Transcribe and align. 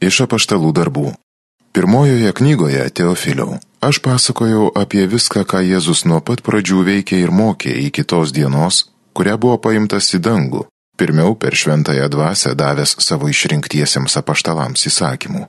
Iš 0.00 0.22
apaštalų 0.24 0.72
darbų. 0.72 1.10
Pirmojoje 1.76 2.32
knygoje 2.32 2.88
Teofiliau 2.90 3.58
aš 3.84 4.00
pasakojau 4.00 4.70
apie 4.82 5.04
viską, 5.06 5.44
ką 5.44 5.60
Jėzus 5.60 6.06
nuo 6.08 6.20
pat 6.24 6.40
pradžių 6.46 6.80
veikė 6.88 7.20
ir 7.20 7.30
mokė 7.30 7.72
iki 7.86 8.04
tos 8.04 8.32
dienos, 8.32 8.88
kuria 9.12 9.36
buvo 9.36 9.58
paimtas 9.60 10.08
į 10.16 10.22
dangų, 10.24 10.64
pirmiau 10.96 11.36
per 11.36 11.54
šventąją 11.54 12.08
dvasę 12.12 12.56
davęs 12.56 12.96
savo 13.04 13.28
išrinktiesiems 13.28 14.16
apaštalams 14.20 14.88
įsakymų. 14.90 15.46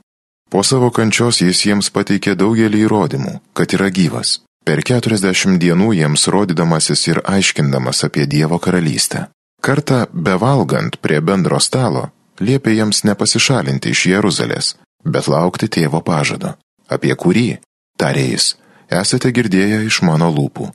Po 0.52 0.60
savo 0.60 0.92
kančios 0.92 1.40
jis 1.40 1.64
jiems 1.66 1.88
pateikė 1.88 2.36
daugelį 2.36 2.84
įrodymų, 2.86 3.38
kad 3.56 3.72
yra 3.72 3.88
gyvas. 3.88 4.42
Per 4.68 4.84
keturiasdešimt 4.84 5.58
dienų 5.58 5.94
jiems 5.96 6.28
rodydamasis 6.28 7.08
ir 7.08 7.24
aiškindamas 7.24 8.04
apie 8.04 8.28
Dievo 8.28 8.60
karalystę. 8.62 9.30
Kartą 9.64 10.04
bevalgant 10.12 11.00
prie 11.00 11.20
bendro 11.24 11.58
stalo, 11.60 12.10
liepė 12.40 12.76
jiems 12.76 13.02
nepasišalinti 13.08 13.92
iš 13.92 14.06
Jeruzalės, 14.12 14.74
bet 15.04 15.28
laukti 15.28 15.68
tėvo 15.68 16.00
pažado, 16.04 16.54
apie 16.88 17.14
kurį, 17.14 17.58
tarė 17.98 18.28
jis, 18.32 18.54
esate 18.88 19.32
girdėję 19.32 19.82
iš 19.88 20.02
mano 20.06 20.30
lūpų. 20.32 20.70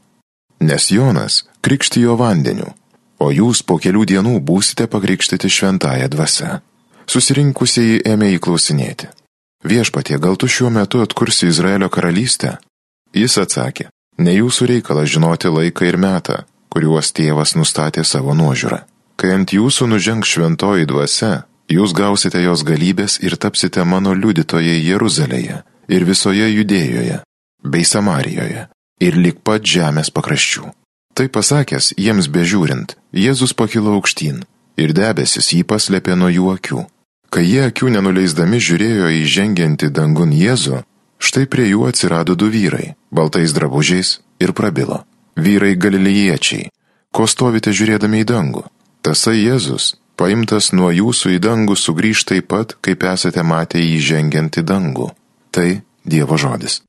Nes 0.59 0.89
Jonas 0.91 1.43
krikštijo 1.61 2.17
vandeniu, 2.17 2.73
o 3.19 3.29
jūs 3.31 3.63
po 3.63 3.77
kelių 3.81 4.05
dienų 4.11 4.39
būsite 4.41 4.87
pakrikštyti 4.89 5.49
šventąją 5.49 6.09
dvasę. 6.13 6.59
Susirinkusieji 7.07 8.01
ėmė 8.03 8.33
įklausinėti. 8.35 9.07
Viešpatie, 9.63 10.17
gal 10.19 10.35
tu 10.35 10.47
šiuo 10.47 10.69
metu 10.73 11.01
atkursi 11.01 11.47
Izraelio 11.47 11.89
karalystę? 11.89 12.57
Jis 13.15 13.37
atsakė, 13.41 13.87
ne 14.19 14.35
jūsų 14.35 14.67
reikalas 14.73 15.09
žinoti 15.13 15.49
laiką 15.49 15.87
ir 15.87 15.97
metą, 15.97 16.43
kuriuos 16.73 17.13
tėvas 17.15 17.55
nustatė 17.57 18.03
savo 18.03 18.35
nuožiūrą. 18.37 18.83
Kai 19.17 19.33
ant 19.33 19.49
jūsų 19.49 19.87
nužengs 19.89 20.29
šventoji 20.29 20.85
dvasia, 20.89 21.47
jūs 21.73 21.93
gausite 21.97 22.41
jos 22.43 22.61
galybės 22.67 23.17
ir 23.25 23.33
tapsite 23.41 23.81
mano 23.83 24.13
liudytojai 24.13 24.77
Jeruzalėje 24.85 25.63
ir 25.89 26.05
visoje 26.05 26.49
Judėjoje 26.53 27.23
bei 27.63 27.85
Samarijoje 27.85 28.67
ir 29.01 29.17
lik 29.17 29.41
pat 29.41 29.65
žemės 29.65 30.13
pakraščių. 30.13 30.69
Tai 31.17 31.25
pasakęs, 31.33 31.95
jiems 31.97 32.29
bežiūrint, 32.29 32.93
Jėzus 33.09 33.55
pakilo 33.57 33.95
aukštyn 33.97 34.43
ir 34.77 34.93
debesis 34.93 35.49
jį 35.55 35.63
paslėpė 35.65 36.13
nuo 36.13 36.29
jų 36.29 36.53
akių. 36.53 36.85
Kai 37.33 37.43
jie 37.43 37.65
akių 37.67 37.89
nenuleisdami 37.97 38.61
žiūrėjo 38.61 39.09
į 39.17 39.25
žengiantį 39.25 39.89
dangun 39.97 40.29
Jėzų, 40.31 40.83
štai 41.17 41.47
prie 41.49 41.65
jų 41.71 41.89
atsirado 41.89 42.37
du 42.37 42.51
vyrai, 42.53 42.93
baltais 43.11 43.51
drabužiais 43.57 44.19
ir 44.39 44.53
prabilo. 44.53 45.01
Vyrai 45.35 45.73
galilėjiečiai, 45.73 46.69
ko 47.11 47.25
stovite 47.25 47.73
žiūrėdami 47.73 48.21
į 48.21 48.29
dangų? 48.29 48.63
Tasai 49.01 49.37
Jėzus, 49.39 49.95
paimtas 50.19 50.71
nuo 50.73 50.89
jūsų 50.91 51.37
į 51.37 51.39
dangų, 51.43 51.77
sugrįž 51.77 52.25
taip 52.27 52.49
pat, 52.51 52.75
kaip 52.81 53.05
esate 53.07 53.43
matę 53.43 53.79
jį 53.79 53.99
žengiant 54.11 54.59
į 54.59 54.65
dangų. 54.67 55.11
Tai 55.51 55.69
Dievo 56.07 56.37
žodis. 56.39 56.81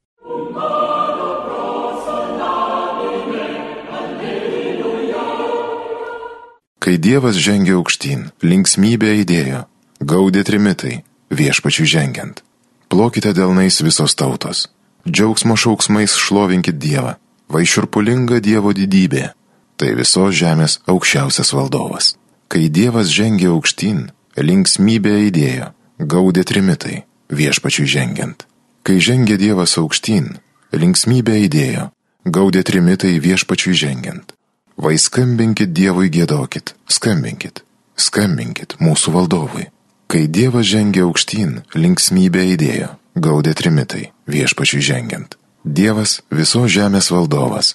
Kai 6.78 6.94
Dievas 6.96 7.36
žengė 7.36 7.74
aukštyn, 7.76 8.28
linksmybė 8.40 9.10
įdėjo, 9.20 9.64
gaudė 10.00 10.44
trimitai, 10.46 11.02
viešpačių 11.28 11.84
žengiant. 11.84 12.40
Plokite 12.88 13.34
delnais 13.36 13.82
visos 13.84 14.14
tautos, 14.16 14.68
džiaugsmo 15.04 15.58
šauksmais 15.60 16.14
šlovinkit 16.16 16.78
Dievą, 16.80 17.18
vaišurpulinga 17.52 18.40
Dievo 18.40 18.72
didybė, 18.72 19.34
tai 19.78 19.94
visos 19.98 20.34
žemės 20.34 20.78
aukščiausias 20.90 21.54
valdovas. 21.54 22.16
Kai 22.48 22.68
Dievas 22.72 23.12
žengė 23.12 23.50
aukštyn, 23.52 24.08
linksmybė 24.36 25.14
įdėjo, 25.28 25.70
gaudė 25.98 26.44
trimitai, 26.48 27.04
viešpačiui 27.30 27.86
žengiant. 27.86 28.44
Kai 28.82 28.98
žengė 29.04 29.36
Dievas 29.40 29.76
aukštyn, 29.80 30.38
linksmybė 30.72 31.38
įdėjo, 31.46 31.88
gaudė 32.24 32.62
trimitai 32.64 33.18
viešpačiui 33.20 33.74
žengiant. 33.76 34.32
Vai 34.78 34.94
skambinkit 34.98 35.74
Dievui 35.74 36.08
gėdokit, 36.14 36.74
skambinkit, 36.88 37.64
skambinkit 37.98 38.78
mūsų 38.80 39.14
valdovui. 39.16 39.66
Kai 40.08 40.24
Dievas 40.26 40.64
žengė 40.70 41.02
aukštyn, 41.04 41.58
linksmybė 41.76 42.46
įdėjo, 42.54 42.94
gaudė 43.18 43.52
trimitai 43.58 44.08
viešpačiui 44.30 44.80
žengiant. 44.80 45.36
Dievas 45.64 46.22
visos 46.32 46.70
žemės 46.72 47.10
valdovas, 47.12 47.74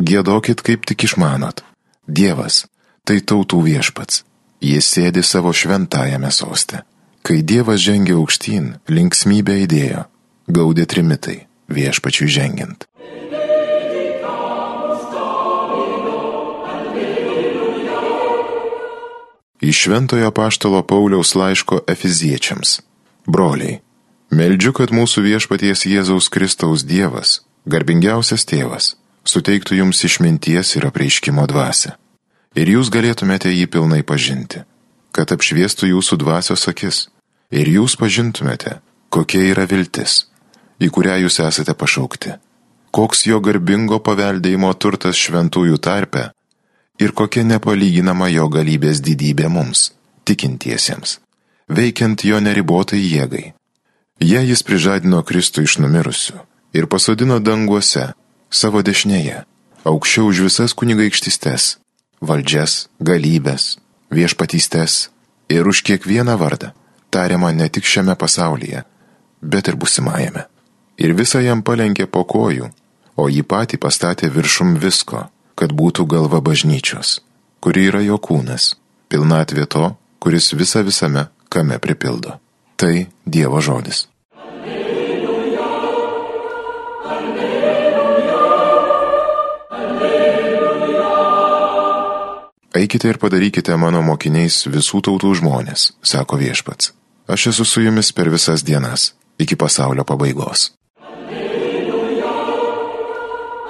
Gėdokit 0.00 0.62
kaip 0.64 0.86
tik 0.88 1.04
išmanot. 1.04 1.60
Dievas- 2.08 2.64
tai 3.04 3.20
tautų 3.20 3.60
viešpats. 3.68 4.24
Jis 4.60 4.86
sėdi 4.88 5.22
savo 5.22 5.52
šventajame 5.52 6.30
soste. 6.32 6.82
Kai 7.22 7.42
Dievas 7.42 7.80
žengė 7.80 8.16
aukštyn, 8.16 8.80
linksmybė 8.88 9.66
įdėjo, 9.66 10.04
gaudė 10.48 10.86
trimitai, 10.86 11.46
viešpačiui 11.68 12.28
žengiant. 12.28 12.86
Iš 19.60 19.76
Šventojo 19.76 20.30
Paštalo 20.32 20.82
Pauliaus 20.82 21.34
laiško 21.34 21.84
Efiziečiams. 21.86 22.80
Broliai, 23.28 23.82
meldžiu, 24.32 24.72
kad 24.72 24.88
mūsų 24.88 25.20
viešpaties 25.28 25.84
Jėzaus 25.84 26.32
Kristaus 26.32 26.84
Dievas, 26.88 27.44
garbingiausias 27.68 28.48
tėvas, 28.48 28.94
suteiktų 29.30 29.80
jums 29.80 30.02
išminties 30.06 30.76
ir 30.76 30.86
apreiškimo 30.90 31.46
dvasę. 31.50 31.94
Ir 32.58 32.72
jūs 32.74 32.90
galėtumėte 32.90 33.52
jį 33.52 33.66
pilnai 33.70 34.02
pažinti, 34.02 34.64
kad 35.14 35.30
apšviestų 35.30 35.92
jūsų 35.92 36.18
dvasios 36.22 36.66
akis, 36.70 37.06
ir 37.54 37.70
jūs 37.70 37.96
pažintumėte, 38.00 38.80
kokia 39.10 39.44
yra 39.52 39.66
viltis, 39.70 40.26
į 40.82 40.90
kurią 40.94 41.20
jūs 41.24 41.38
esate 41.46 41.74
pašaukti, 41.78 42.34
koks 42.90 43.26
jo 43.30 43.38
garbingo 43.44 44.00
paveldėjimo 44.02 44.72
turtas 44.82 45.18
šventųjų 45.18 45.78
tarpe 45.78 46.30
ir 47.00 47.14
kokia 47.16 47.46
nepalyginama 47.46 48.28
jo 48.34 48.48
galybės 48.52 49.00
didybė 49.04 49.48
mums, 49.48 49.90
tikintiesiems, 50.26 51.18
veikiant 51.68 52.26
jo 52.26 52.42
neribotai 52.42 53.00
jėgai. 53.00 53.52
Jie 54.20 54.40
jis 54.50 54.62
prižadino 54.66 55.22
Kristų 55.24 55.64
iš 55.64 55.78
numirusių 55.80 56.42
ir 56.76 56.86
pasodino 56.92 57.38
danguose 57.40 58.10
savo 58.50 58.82
dešinėje, 58.82 59.44
aukščiau 59.86 60.28
už 60.30 60.42
visas 60.48 60.74
kunigaikštystes, 60.74 61.78
valdžias, 62.20 62.88
galybės, 63.00 63.78
viešpatystes 64.10 65.08
ir 65.48 65.66
už 65.66 65.82
kiekvieną 65.86 66.36
vardą, 66.36 66.74
tariamą 67.10 67.54
ne 67.54 67.68
tik 67.68 67.86
šiame 67.86 68.16
pasaulyje, 68.18 68.84
bet 69.40 69.70
ir 69.70 69.76
busimajame. 69.76 70.44
Ir 71.00 71.14
visą 71.16 71.40
jam 71.40 71.62
palenkė 71.62 72.06
po 72.06 72.26
kojų, 72.28 72.68
o 73.16 73.28
jį 73.30 73.42
patį 73.46 73.80
pastatė 73.80 74.28
viršum 74.28 74.76
visko, 74.82 75.28
kad 75.54 75.72
būtų 75.72 76.06
galva 76.06 76.42
bažnyčios, 76.44 77.20
kuri 77.60 77.88
yra 77.88 78.02
jo 78.04 78.18
kūnas, 78.20 78.74
pilnatvė 79.08 79.66
to, 79.66 79.94
kuris 80.20 80.52
visą 80.52 80.84
visame 80.84 81.28
kame 81.48 81.78
pripildo. 81.78 82.36
Tai 82.76 83.08
Dievo 83.24 83.60
žodis. 83.60 84.09
Eikite 92.74 93.08
ir 93.10 93.18
padarykite 93.18 93.74
mano 93.74 93.98
mokiniais 94.06 94.62
visų 94.70 95.00
tautų 95.02 95.34
žmonės, 95.40 95.90
sako 96.06 96.38
viešpats. 96.38 96.92
Aš 97.26 97.46
esu 97.50 97.64
su 97.66 97.82
jumis 97.82 98.12
per 98.14 98.30
visas 98.30 98.62
dienas, 98.62 99.10
iki 99.42 99.56
pasaulio 99.58 100.04
pabaigos. 100.06 100.70
Alleluja, 101.02 102.30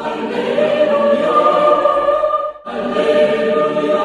alleluja, 0.05 1.33
alleluja. 2.77 4.05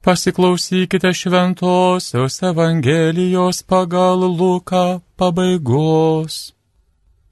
Pasiklausykite 0.00 1.12
šventosios 1.12 2.42
Evangelijos 2.42 3.60
pagal 3.68 4.24
Luką 4.24 5.00
pabaigos. 5.20 6.56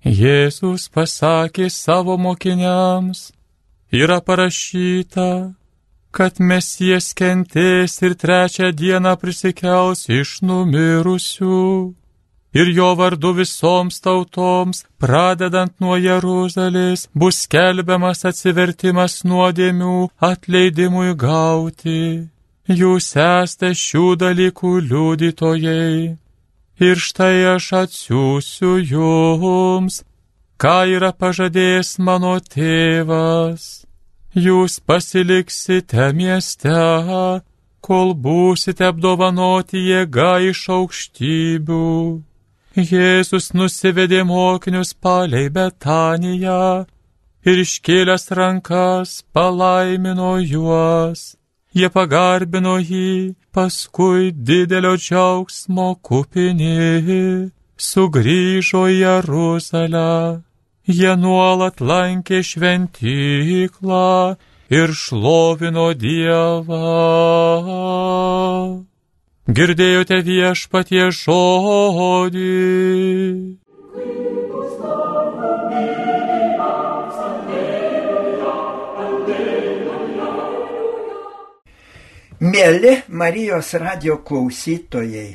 Jėzus 0.05 0.93
pasakė 0.93 1.73
savo 1.73 2.21
mokiniams, 2.21 3.33
yra 3.91 4.21
parašyta, 4.21 5.57
kad 6.17 6.39
mesijas 6.41 7.11
kentės 7.13 7.99
ir 8.07 8.15
trečią 8.17 8.71
dieną 8.73 9.13
prisikels 9.21 10.07
iš 10.09 10.39
numirusių. 10.49 11.59
Ir 12.57 12.71
jo 12.73 12.89
vardu 12.97 13.35
visoms 13.37 14.01
tautoms, 14.01 14.87
pradedant 15.03 15.75
nuo 15.83 15.99
Jeruzalės, 16.01 17.05
bus 17.13 17.43
skelbiamas 17.45 18.25
atsivertimas 18.31 19.19
nuodėmių 19.29 20.09
atleidimui 20.31 21.13
gauti. 21.21 22.01
Jūs 22.81 23.13
esate 23.13 23.75
šių 23.77 24.07
dalykų 24.25 24.73
liudytojai. 24.89 26.17
Ir 26.87 26.97
štai 27.09 27.37
aš 27.57 27.73
atsiųsiu 27.85 28.79
jums, 28.81 30.01
ką 30.57 30.79
yra 30.97 31.13
pažadėjęs 31.13 31.99
mano 32.01 32.39
tėvas 32.41 33.86
jūs 34.37 34.79
pasiliksite 34.85 36.13
mieste, 36.13 36.77
kol 37.81 38.13
būsite 38.15 38.87
apdovanoti 38.91 39.81
jėga 39.89 40.33
iš 40.51 40.63
aukštybių. 40.77 41.87
Jėzus 42.77 43.55
nusivedė 43.57 44.21
mokinius 44.29 44.93
palei 44.93 45.49
Betaniją 45.49 46.85
ir 47.49 47.63
iškėlęs 47.63 48.29
rankas 48.37 49.23
palaimino 49.33 50.37
juos. 50.43 51.37
Jie 51.77 51.89
pagarbino 51.93 52.77
jį, 52.81 53.35
paskui 53.53 54.33
didelio 54.33 54.97
džiaugsmo 55.01 55.95
kupini 56.05 57.51
sugrįžo 57.77 58.87
į 58.93 58.99
Jeruzalę. 59.01 60.43
Jie 60.87 61.17
nuolat 61.19 61.81
lankė 61.83 62.45
šventyklą 62.47 64.37
ir 64.71 64.93
šlovino 64.95 65.87
Dievą. 65.99 66.83
Girdėjote 69.51 70.21
viešpatie 70.29 71.09
žodį. 71.11 72.53
Mėly 82.47 82.95
Marijos 83.09 83.73
radio 83.75 84.21
klausytojai, 84.23 85.35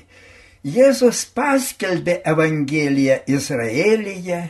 Jėzus 0.63 1.25
paskelbė 1.35 2.21
Evangeliją 2.23 3.19
Izraelyje 3.27 4.41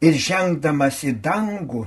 ir 0.00 0.18
žengdamas 0.20 1.02
į 1.06 1.14
dangų, 1.24 1.86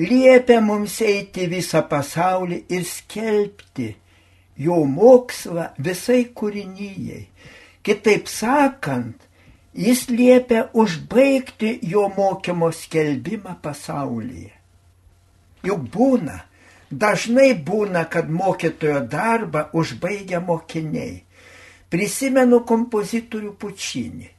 liepia 0.00 0.60
mums 0.64 1.00
eiti 1.04 1.46
visą 1.50 1.84
pasaulį 1.88 2.64
ir 2.72 2.86
skelbti 2.88 3.90
jo 4.56 4.80
mokslą 4.88 5.70
visai 5.78 6.24
kūrinyjei. 6.34 7.28
Kitaip 7.84 8.30
sakant, 8.30 9.18
jis 9.74 10.06
liepia 10.08 10.68
užbaigti 10.72 11.78
jo 11.82 12.08
mokymo 12.16 12.70
skelbimą 12.72 13.58
pasaulyje. 13.62 14.52
Juk 15.64 15.84
būna, 15.92 16.38
dažnai 16.90 17.52
būna, 17.56 18.06
kad 18.08 18.30
mokytojo 18.30 19.04
darbą 19.10 19.68
užbaigia 19.76 20.40
mokiniai. 20.40 21.22
Prisimenu 21.92 22.62
kompozitorių 22.66 23.52
Pučinį. 23.60 24.30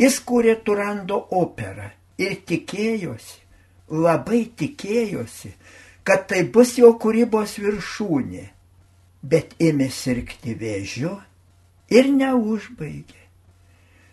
Jis 0.00 0.20
kūrė 0.26 0.58
Turando 0.64 1.16
operą 1.34 1.88
ir 2.20 2.36
tikėjosi, 2.46 3.40
labai 3.90 4.44
tikėjosi, 4.60 5.54
kad 6.04 6.28
tai 6.30 6.44
bus 6.54 6.76
jo 6.78 6.92
kūrybos 7.00 7.56
viršūnė, 7.62 8.44
bet 9.22 9.56
ėmė 9.60 9.90
sirgti 9.92 10.54
vėžiu 10.58 11.16
ir 11.92 12.10
neužbaigė. 12.14 13.18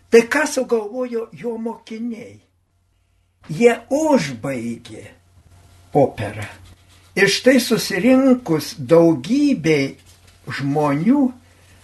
Tai 0.08 0.22
ką 0.32 0.44
sugalvojo 0.48 1.28
jo 1.36 1.56
mokiniai? 1.60 2.38
Jie 3.48 3.74
užbaigė 3.92 5.04
operą. 5.96 6.48
Ir 7.18 7.28
štai 7.32 7.58
susirinkus 7.60 8.74
daugybei 8.78 9.96
žmonių 10.48 11.24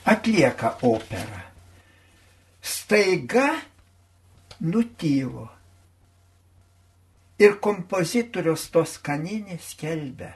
atlieka 0.09 0.77
operą. 0.85 1.43
Staiga 2.65 3.49
nutylo. 4.61 5.54
Ir 7.43 7.57
kompozitorius 7.59 8.69
tos 8.71 8.99
kaninės 9.03 9.73
skelbia. 9.75 10.35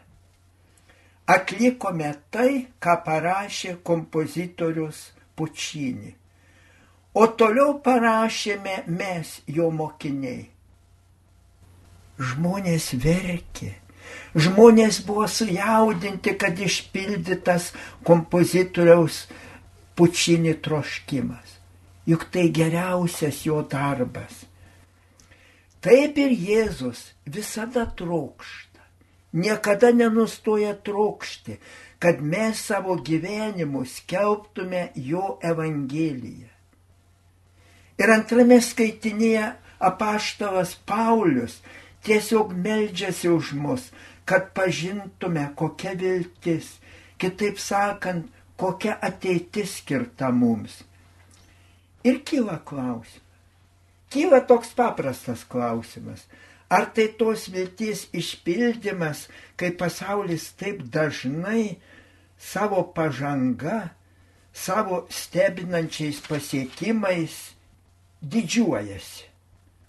Atlikome 1.28 2.14
tai, 2.32 2.66
ką 2.82 2.94
parašė 3.04 3.76
kompozitorius 3.86 5.10
Pučinį. 5.38 6.14
O 7.14 7.26
toliau 7.38 7.76
parašėme 7.84 8.82
mes, 8.90 9.38
jo 9.46 9.68
mokiniai. 9.74 10.48
Žmonės 12.18 12.88
verkė. 12.98 13.70
Žmonės 14.34 15.00
buvo 15.06 15.26
sujaudinti, 15.30 16.34
kad 16.40 16.58
išpildytas 16.58 17.70
kompozitoriaus 18.06 19.26
pučinį 19.98 20.54
troškimas. 20.64 21.56
Juk 22.08 22.28
tai 22.32 22.48
geriausias 22.54 23.44
jo 23.46 23.60
darbas. 23.62 24.44
Taip 25.84 26.18
ir 26.18 26.32
Jėzus 26.34 27.12
visada 27.26 27.84
trokšta, 27.98 28.82
niekada 29.32 29.92
nenustoja 29.94 30.72
trokšti, 30.74 31.58
kad 32.02 32.22
mes 32.22 32.58
savo 32.58 32.96
gyvenimu 32.98 33.84
skelbtume 33.86 34.88
jo 34.94 35.36
Evangeliją. 35.42 36.50
Ir 37.98 38.10
antrame 38.14 38.58
skaitinėje 38.62 39.46
apaštalas 39.90 40.74
Paulius 40.86 41.60
tiesiog 42.06 42.52
meldžiasi 42.54 43.30
už 43.30 43.52
mus, 43.58 43.88
kad 44.26 44.50
pažintume, 44.54 45.46
kokia 45.58 45.94
viltis, 45.98 46.74
kitaip 47.18 47.58
sakant, 47.58 48.26
kokia 48.58 48.98
ateitis 49.02 49.78
skirta 49.78 50.30
mums. 50.34 50.82
Ir 52.02 52.22
kyla 52.26 52.58
klausimas. 52.66 53.27
Kyla 54.10 54.40
toks 54.48 54.72
paprastas 54.76 55.44
klausimas. 55.44 56.24
Ar 56.68 56.84
tai 56.92 57.08
tos 57.18 57.46
vilties 57.48 58.06
išpildymas, 58.12 59.26
kai 59.56 59.70
pasaulis 59.72 60.50
taip 60.60 60.82
dažnai 60.92 61.78
savo 62.36 62.82
pažanga, 62.96 63.88
savo 64.52 65.06
stebinančiais 65.08 66.20
pasiekimais 66.28 67.36
didžiuojasi? 68.20 69.28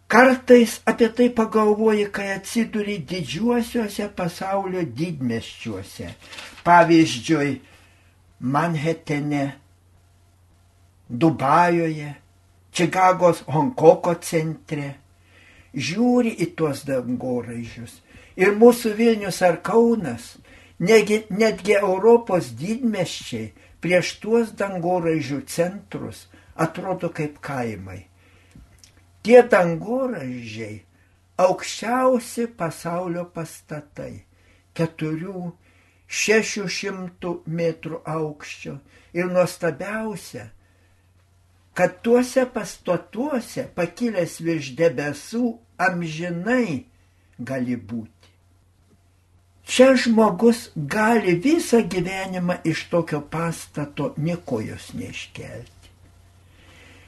Kartais 0.10 0.80
apie 0.90 1.10
tai 1.14 1.28
pagalvoji, 1.30 2.08
kai 2.12 2.32
atsiduri 2.34 2.96
didžiuosiuose 3.12 4.08
pasaulio 4.18 4.82
didmeščiuose. 4.82 6.08
Pavyzdžiui, 6.66 7.52
Manhetene, 8.40 9.44
Dubajoje, 11.10 12.16
Čikagos 12.72 13.44
Honkoko 13.50 14.16
centre. 14.24 14.96
Žiūri 15.74 16.34
į 16.44 16.52
tuos 16.58 16.84
dangoraižius. 16.88 18.00
Ir 18.40 18.56
mūsų 18.58 18.94
Vilnius 18.98 19.42
ar 19.46 19.60
Kaunas, 19.66 20.38
negi, 20.80 21.24
netgi 21.30 21.76
Europos 21.78 22.54
didmeščiai 22.58 23.52
prieš 23.84 24.16
tuos 24.24 24.54
dangoraižių 24.58 25.42
centrus 25.48 26.28
atrodo 26.60 27.10
kaip 27.16 27.40
kaimai. 27.44 28.06
Tie 29.24 29.42
dangoraižiai 29.44 30.80
aukščiausi 31.40 32.48
pasaulio 32.60 33.26
pastatai- 33.36 34.24
keturių 34.78 35.52
600 36.10 37.34
metrų 37.46 38.02
aukščio. 38.06 38.80
Ir 39.14 39.26
nuostabiausia, 39.36 40.50
kad 41.80 42.02
tuose 42.02 42.44
pastatuose 42.52 43.64
pakilęs 43.72 44.34
virš 44.44 44.74
debesų 44.76 45.46
amžinai 45.80 46.82
gali 47.40 47.78
būti. 47.80 48.32
Čia 49.64 49.94
žmogus 50.04 50.66
gali 50.76 51.38
visą 51.40 51.80
gyvenimą 51.94 52.58
iš 52.68 52.82
tokio 52.92 53.22
pastato 53.22 54.10
nikojos 54.20 54.90
neiškelti. 55.00 55.94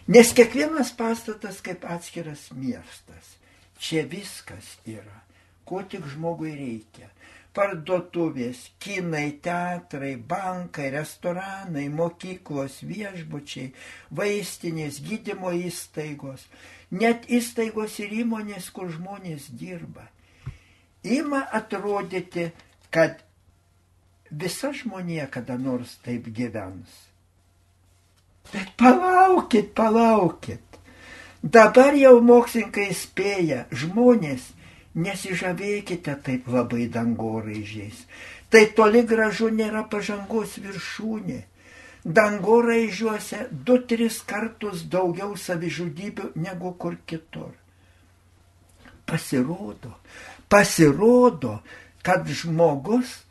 Nes 0.08 0.32
kiekvienas 0.40 0.96
pastatas 0.96 1.60
kaip 1.60 1.84
atskiras 1.84 2.48
miestas. 2.56 3.36
Čia 3.76 4.06
viskas 4.08 4.78
yra, 4.88 5.20
ko 5.68 5.84
tik 5.84 6.08
žmogui 6.16 6.56
reikia 6.56 7.12
parduotuvės, 7.56 8.64
kinai, 8.80 9.38
teatrai, 9.44 10.14
bankai, 10.16 10.90
restoranai, 10.96 11.88
mokyklos, 11.92 12.80
viešbučiai, 12.88 13.72
vaistinės, 14.16 15.02
gydymo 15.04 15.52
įstaigos, 15.68 16.46
net 16.92 17.28
įstaigos 17.28 18.00
ir 18.04 18.16
įmonės, 18.24 18.72
kur 18.72 18.92
žmonės 18.94 19.50
dirba. 19.60 20.08
Ima 21.04 21.44
atrodyti, 21.52 22.52
kad 22.94 23.20
visa 24.32 24.72
žmonė 24.76 25.28
kada 25.32 25.58
nors 25.60 25.98
taip 26.06 26.28
gyvens. 26.32 26.92
Bet 28.52 28.74
palaukit, 28.80 29.74
palaukit. 29.76 30.64
Dabar 31.42 31.96
jau 31.98 32.20
mokslininkai 32.22 32.92
spėja, 32.94 33.66
žmonės 33.74 34.52
Nesižavėkite 34.96 36.18
taip 36.26 36.50
labai 36.52 36.90
dangoraižiais. 36.92 38.04
Tai 38.52 38.66
toli 38.76 39.06
gražu 39.08 39.48
nėra 39.56 39.86
pažangos 39.88 40.58
viršūnė. 40.60 41.40
Dangoraižiuose 42.04 43.46
du, 43.52 43.78
tris 43.88 44.20
kartus 44.28 44.84
daugiau 44.92 45.38
savižudybių 45.38 46.32
negu 46.36 46.74
kur 46.74 46.98
kitur. 47.06 47.54
Pasirodo, 49.06 49.94
pasirodo, 50.50 51.60
kad 52.04 52.28
žmogus 52.28 53.22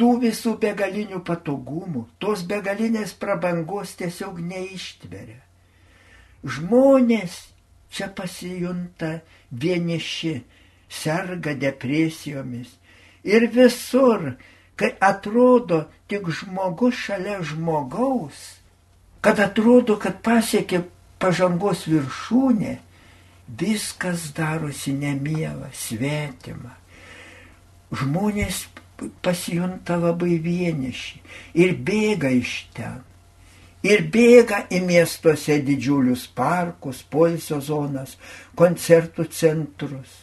tų 0.00 0.10
visų 0.24 0.56
begalinių 0.62 1.20
patogumų, 1.24 2.06
tos 2.18 2.42
begalinės 2.48 3.14
prabangos 3.20 3.94
tiesiog 4.00 4.40
neištveria. 4.40 5.42
Žmonės 6.46 7.38
čia 7.90 8.08
pasijunta 8.16 9.18
vieniši, 9.50 10.34
serga 10.88 11.54
depresijomis 11.58 12.76
ir 13.26 13.48
visur, 13.50 14.36
kai 14.78 14.92
atrodo 15.00 15.86
tik 16.08 16.28
žmogus 16.30 16.94
šalia 16.94 17.40
žmogaus, 17.42 18.38
kad 19.20 19.40
atrodo, 19.42 19.96
kad 19.98 20.20
pasiekė 20.22 20.84
pažangos 21.18 21.86
viršūnė, 21.90 22.76
viskas 23.58 24.30
darosi 24.36 24.94
nemiela, 24.94 25.70
svetima. 25.74 26.76
Žmonės 27.90 28.66
pasijunta 29.22 29.98
labai 30.00 30.38
vieniši 30.42 31.20
ir 31.62 31.74
bėga 31.86 32.30
iš 32.34 32.54
ten. 32.76 33.02
Ir 33.86 34.06
bėga 34.12 34.64
į 34.72 34.80
miestuose 34.86 35.58
didžiulius 35.62 36.26
parkus, 36.34 37.02
poilsio 37.02 37.60
zonas, 37.62 38.16
koncertų 38.58 39.28
centrus, 39.30 40.14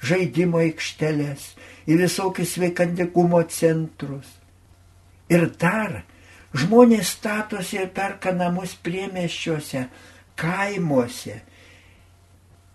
žaidimo 0.00 0.60
aikšteles, 0.62 1.50
į 1.90 1.98
visokius 2.00 2.54
sveikandikumo 2.56 3.42
centrus. 3.52 4.30
Ir 5.30 5.50
dar 5.60 6.00
žmonės 6.56 7.12
statosi 7.18 7.80
ir 7.82 7.90
perka 7.94 8.32
namus 8.32 8.72
priemeščiuose, 8.80 9.84
kaimuose. 10.40 11.36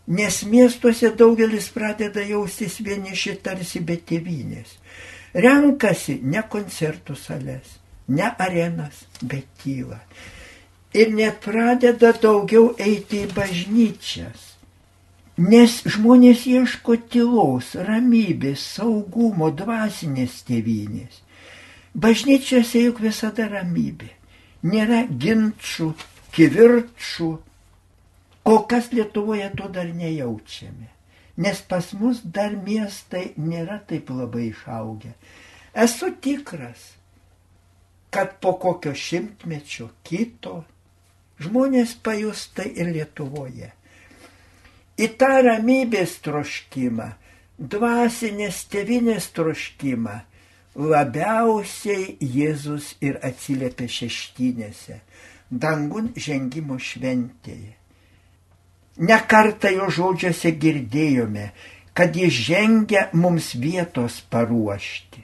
Nes 0.06 0.44
miestuose 0.46 1.10
daugelis 1.18 1.72
pradeda 1.74 2.22
jaustis 2.22 2.78
vieniši 2.86 3.40
tarsi 3.42 3.82
be 3.82 3.98
tėvynės 3.98 4.78
renkasi 5.36 6.20
ne 6.24 6.44
koncertų 6.50 7.16
sales, 7.20 7.76
ne 8.08 8.30
arenas, 8.40 9.04
bet 9.22 9.48
tylą. 9.64 10.00
Ir 10.96 11.12
net 11.16 11.42
pradeda 11.44 12.14
daugiau 12.24 12.70
eiti 12.80 13.26
į 13.26 13.32
bažnyčias. 13.36 14.52
Nes 15.36 15.82
žmonės 15.92 16.46
ieško 16.48 16.96
tylos, 17.12 17.74
ramybės, 17.90 18.64
saugumo, 18.78 19.50
dvasinės 19.52 20.40
tėvynės. 20.48 21.20
Bažnyčiose 21.92 22.86
juk 22.86 23.04
visada 23.04 23.50
ramybė. 23.52 24.14
Nėra 24.64 25.04
ginčių, 25.12 25.92
kivirčių. 26.36 27.32
Kol 28.46 28.60
kas 28.72 28.92
Lietuvoje 28.96 29.52
to 29.60 29.68
dar 29.76 29.92
nejaučiame 29.92 30.96
nes 31.38 31.62
pas 31.62 31.94
mus 31.94 32.22
dar 32.24 32.56
miestai 32.56 33.34
nėra 33.38 33.80
taip 33.88 34.10
labai 34.10 34.50
išaugę. 34.52 35.12
Esu 35.76 36.12
tikras, 36.24 36.94
kad 38.10 38.38
po 38.40 38.56
kokio 38.60 38.94
šimtmečio 38.96 39.90
kito 40.08 40.64
žmonės 41.42 41.96
pajus 42.04 42.48
tai 42.56 42.70
ir 42.76 42.92
Lietuvoje. 42.96 43.72
Į 44.96 45.08
tą 45.20 45.32
ramybės 45.44 46.20
troškimą, 46.24 47.10
dvasinės 47.60 48.62
tevinės 48.72 49.28
troškimą 49.36 50.20
labiausiai 50.76 52.16
Jėzus 52.20 52.94
ir 53.04 53.20
atsiliepia 53.24 53.88
šeštinėse, 53.92 55.00
dangun 55.52 56.12
žengimo 56.16 56.80
šventėje. 56.80 57.76
Nekartą 58.96 59.72
jo 59.76 59.90
žodžiuose 59.92 60.54
girdėjome, 60.56 61.50
kad 61.96 62.16
jis 62.16 62.36
žengia 62.48 63.10
mums 63.16 63.54
vietos 63.60 64.22
paruošti. 64.32 65.24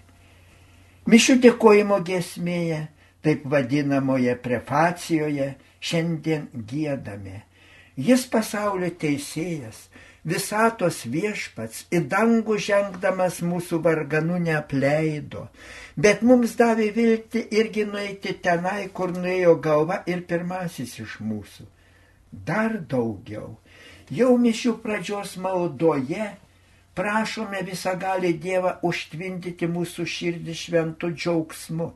Mišių 1.11 1.37
dėkojimo 1.43 1.99
gesmėje, 2.07 2.85
taip 3.23 3.43
vadinamoje 3.47 4.35
prefacijoje, 4.43 5.53
šiandien 5.81 6.47
gėdame. 6.69 7.41
Jis 7.97 8.23
pasaulio 8.31 8.89
teisėjas, 9.01 9.87
visatos 10.23 11.01
viešpats, 11.13 11.85
į 11.91 12.03
dangų 12.13 12.57
žengdamas 12.61 13.41
mūsų 13.43 13.81
varganų 13.85 14.39
neapleido, 14.45 15.47
bet 15.97 16.21
mums 16.21 16.55
davė 16.59 16.91
vilti 16.95 17.43
irgi 17.57 17.85
nueiti 17.89 18.37
tenai, 18.45 18.87
kur 18.93 19.11
nuėjo 19.17 19.57
galva 19.59 20.03
ir 20.07 20.23
pirmasis 20.29 20.99
iš 21.03 21.19
mūsų. 21.25 21.67
Dar 22.31 22.77
daugiau 22.87 23.57
Jau 24.11 24.33
mišių 24.35 24.73
pradžios 24.83 25.37
maldoje 25.39 26.25
prašome 26.99 27.61
visą 27.63 27.93
gali 27.99 28.33
Dievą 28.43 28.73
užtvindyti 28.83 29.69
mūsų 29.71 30.03
širdį 30.13 30.55
šventų 30.61 31.11
džiaugsmu, 31.15 31.87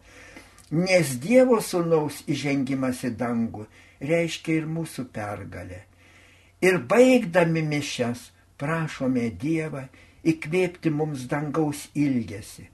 nes 0.71 1.15
Dievo 1.21 1.59
sūnaus 1.61 2.23
įžengimas 2.31 3.03
į 3.05 3.11
dangų 3.19 3.65
reiškia 4.01 4.59
ir 4.61 4.65
mūsų 4.69 5.07
pergalę. 5.13 5.83
Ir 6.61 6.79
baigdami 6.89 7.61
mišes 7.61 8.29
prašome 8.57 9.29
Dievą 9.41 9.85
įkvėpti 10.25 10.89
mums 10.89 11.27
dangaus 11.29 11.85
ilgesi, 11.93 12.69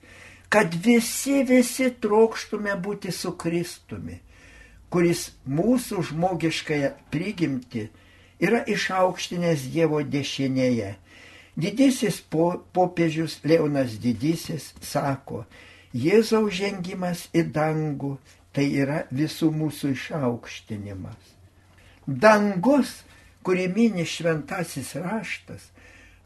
kad 0.50 0.74
visi, 0.86 1.42
visi 1.44 1.90
trokštume 2.04 2.76
būti 2.80 3.12
su 3.12 3.34
Kristumi, 3.36 4.20
kuris 4.92 5.32
mūsų 5.48 6.04
žmogiškąją 6.12 6.94
prigimti 7.12 7.90
yra 8.40 8.64
išaukštinęs 8.68 9.68
Dievo 9.74 10.02
dešinėje. 10.04 10.96
Didysis 11.62 12.22
po, 12.32 12.64
popiežius 12.72 13.42
Leonas 13.44 13.98
Didysis 14.00 14.72
sako, 14.80 15.44
Jėzaus 15.98 16.54
žengimas 16.56 17.26
į 17.36 17.46
dangų 17.56 18.16
tai 18.56 18.68
yra 18.84 19.04
visų 19.12 19.52
mūsų 19.56 19.92
išaukštinimas. 19.96 21.32
Dangus, 22.08 23.02
kurį 23.44 23.68
mini 23.76 24.06
šventasis 24.08 24.94
raštas, 25.00 25.68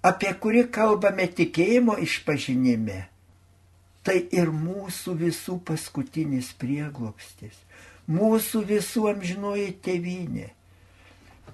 apie 0.06 0.32
kurį 0.42 0.68
kalbame 0.74 1.28
tikėjimo 1.28 1.98
išpažinime, 2.02 3.06
tai 4.06 4.20
ir 4.34 4.54
mūsų 4.54 5.16
visų 5.24 5.60
paskutinis 5.66 6.52
prieglopstis, 6.62 7.58
mūsų 8.10 8.62
visų 8.70 9.10
amžinoji 9.16 9.72
tevinė 9.86 10.52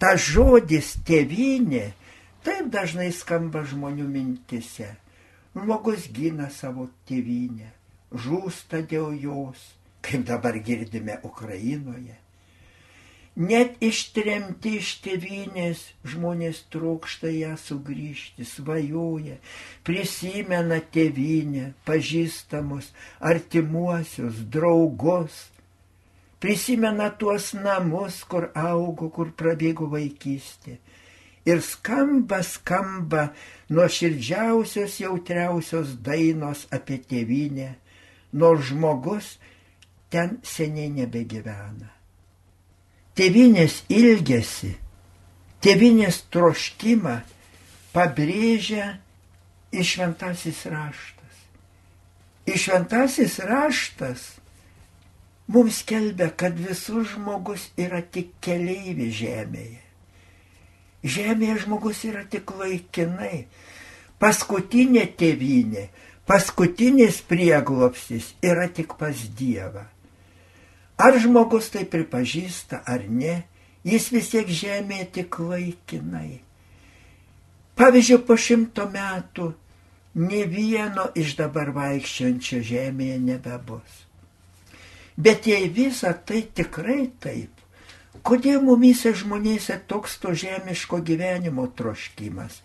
ta 0.01 0.15
žodis 0.17 0.95
tėvynė 1.05 1.91
taip 2.41 2.71
dažnai 2.73 3.11
skamba 3.13 3.61
žmonių 3.69 4.07
mintise. 4.09 4.95
Žmogus 5.53 6.07
gina 6.15 6.47
savo 6.49 6.87
tėvynę, 7.05 7.67
žūsta 8.11 8.81
dėl 8.87 9.13
jos, 9.19 9.61
kaip 10.03 10.25
dabar 10.27 10.57
girdime 10.59 11.19
Ukrainoje. 11.23 12.17
Net 13.31 13.77
ištremti 13.79 14.73
iš 14.81 14.97
tėvynės 15.05 15.85
žmonės 16.03 16.65
trokšta 16.73 17.29
ją 17.31 17.53
sugrįžti, 17.55 18.43
svajoja, 18.43 19.37
prisimena 19.87 20.81
tėvynę, 20.83 21.69
pažįstamus, 21.87 22.89
artimuosius, 23.23 24.43
draugus, 24.51 25.45
prisimena 26.43 27.07
tuos 27.15 27.53
namus, 27.55 28.19
kur 28.27 28.49
augo, 28.51 29.07
kur 29.07 29.31
prabėgo 29.31 29.87
vaikystė. 29.87 30.81
Ir 31.47 31.63
skamba, 31.63 32.43
skamba 32.43 33.29
nuoširdžiausios, 33.71 34.99
jautriausios 34.99 35.95
dainos 36.03 36.67
apie 36.69 36.99
tėvynę, 36.99 37.71
nors 38.33 38.69
žmogus 38.71 39.35
ten 40.11 40.39
seniai 40.43 40.91
nebegyvena. 40.93 41.89
Tėvinės 43.15 43.81
ilgesi, 43.91 44.73
tėvinės 45.63 46.21
troškimą 46.31 47.17
pabrėžia 47.95 48.95
išventasis 49.71 50.63
raštas. 50.71 51.41
Išventasis 52.47 53.39
raštas 53.45 54.23
mums 55.51 55.83
kelbia, 55.87 56.31
kad 56.31 56.55
visų 56.59 57.05
žmogus 57.13 57.69
yra 57.79 58.01
tik 58.01 58.33
keliaivi 58.43 59.11
žemėje. 59.15 59.81
Žemėje 61.01 61.57
žmogus 61.65 62.03
yra 62.07 62.23
tik 62.29 62.51
laikinai. 62.55 63.45
Paskutinė 64.21 65.07
tėvynė, 65.17 65.87
paskutinis 66.31 67.17
prieglopstis 67.27 68.29
yra 68.39 68.69
tik 68.71 68.93
pas 68.95 69.17
Dievą. 69.35 69.83
Ar 70.95 71.17
žmogus 71.19 71.67
tai 71.73 71.81
pripažįsta 71.83 72.85
ar 72.87 73.03
ne, 73.09 73.41
jis 73.83 74.05
vis 74.15 74.29
tiek 74.31 74.47
žemėje 74.47 75.07
tik 75.17 75.39
laikinai. 75.43 76.39
Pavyzdžiui, 77.75 78.21
po 78.23 78.37
šimto 78.39 78.85
metų 78.93 79.49
ne 80.23 80.45
vieno 80.47 81.09
iš 81.19 81.35
dabar 81.41 81.73
vaikščiančio 81.75 82.61
žemėje 82.63 83.19
nebebus. 83.25 83.99
Bet 85.19 85.51
jei 85.51 85.67
visa 85.67 86.13
tai 86.15 86.45
tikrai 86.47 87.09
taip, 87.19 87.51
kodėl 88.23 88.63
mumise 88.63 89.11
žmonėse 89.11 89.81
toks 89.83 90.15
to 90.23 90.31
žemiško 90.31 91.03
gyvenimo 91.03 91.67
troškimas? 91.75 92.61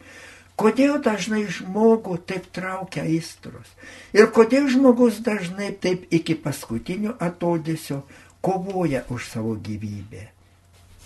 Kodėl 0.56 1.00
dažnai 1.04 1.42
žmogų 1.52 2.16
taip 2.24 2.46
traukia 2.56 3.04
aistros? 3.04 3.68
Ir 4.16 4.30
kodėl 4.32 4.70
žmogus 4.72 5.18
dažnai 5.24 5.74
taip 5.76 6.06
iki 6.08 6.36
paskutinio 6.40 7.12
atodėsio 7.20 8.00
kovoja 8.40 9.04
už 9.12 9.28
savo 9.28 9.52
gyvybę? 9.60 10.30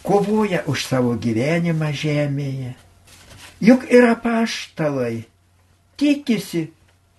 Kovoja 0.07 0.63
už 0.71 0.87
savo 0.87 1.17
gyvenimą 1.19 1.91
žemėje. 1.91 2.77
Juk 3.61 3.91
ir 3.91 4.07
apaštalai 4.13 5.27
tikisi, 6.01 6.71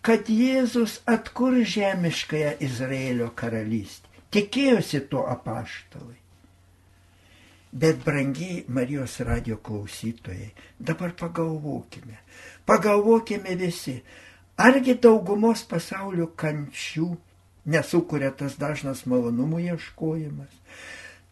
kad 0.01 0.31
Jėzus 0.31 1.01
atkur 1.05 1.59
žemiškąją 1.67 2.55
Izraelio 2.63 3.29
karalystę. 3.35 4.07
Tikėjosi 4.31 5.03
to 5.11 5.27
apaštalai. 5.27 6.20
Bet 7.71 8.03
brangiai 8.03 8.65
Marijos 8.67 9.19
radio 9.23 9.57
klausytojai, 9.63 10.51
dabar 10.79 11.13
pagalvokime, 11.15 12.17
pagalvokime 12.67 13.55
visi, 13.55 14.01
argi 14.59 14.97
daugumos 14.99 15.63
pasaulio 15.63 16.27
kančių 16.35 17.07
nesukuria 17.71 18.33
tas 18.35 18.57
dažnas 18.59 19.05
malonumų 19.07 19.61
ieškojimas, 19.69 20.51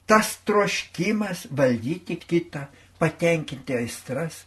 tas 0.08 0.38
troškimas 0.48 1.43
valdyti 1.51 2.15
kitą, 2.24 2.69
patenkinti 3.00 3.75
aistras, 3.75 4.46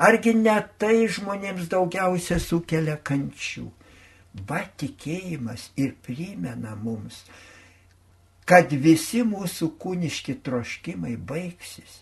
argi 0.00 0.32
ne 0.34 0.56
tai 0.80 1.06
žmonėms 1.12 1.68
daugiausia 1.72 2.40
sukelia 2.40 2.96
kančių. 2.96 3.68
Va 4.48 4.64
tikėjimas 4.80 5.68
ir 5.78 5.92
primena 6.02 6.74
mums, 6.74 7.20
kad 8.48 8.72
visi 8.72 9.22
mūsų 9.26 9.70
kūniški 9.80 10.38
troškimai 10.44 11.16
baigsis 11.16 12.00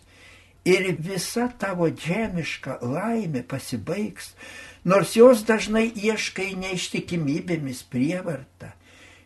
ir 0.65 0.87
visa 0.99 1.49
tavo 1.59 1.89
žemiška 1.89 2.79
laimė 2.81 3.43
pasibaigs, 3.47 4.31
nors 4.87 5.15
jos 5.17 5.43
dažnai 5.47 5.89
ieškai 5.91 6.53
neištikimybėmis 6.59 7.83
prievarta. 7.91 8.73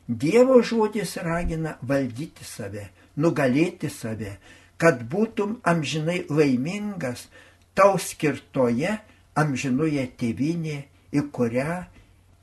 Dievo 0.07 0.61
žodis 0.63 1.17
ragina 1.21 1.75
valdyti 1.81 2.45
save, 2.47 2.87
nugalėti 3.19 3.89
save, 3.91 4.37
kad 4.77 5.03
būtum 5.11 5.57
amžinai 5.67 6.23
laimingas 6.29 7.27
tau 7.75 7.97
skirtoje 8.01 8.97
amžinoje 9.37 10.07
tėvinė, 10.17 10.77
į 11.13 11.25
kurią 11.31 11.81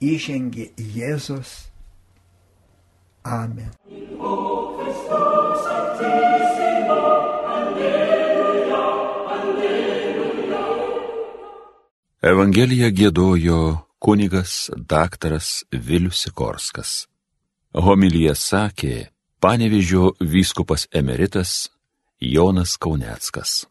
įžengė 0.05 0.71
Jėzus. 0.95 1.57
Amen. 3.25 3.73
Evangeliją 12.25 12.89
gėdojo 12.97 13.57
kunigas 14.01 14.71
daktaras 14.89 15.49
Vilius 15.69 16.23
Sikorskas. 16.25 16.93
Homilyje 17.77 18.33
sakė 18.41 18.93
panevižio 19.45 20.15
vyskupas 20.33 20.87
emeritas 21.01 21.53
Jonas 22.25 22.79
Kauneckas. 22.81 23.67